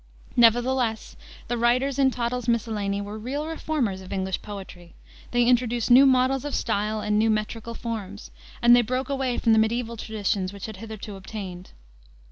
[0.35, 1.15] Nevertheless
[1.47, 4.95] the writers in Tottel's Miscellany were real reformers of English poetry.
[5.29, 8.31] They introduced new models of style and new metrical forms,
[8.63, 11.69] and they broke away from the mediaeval traditions which had hitherto obtained.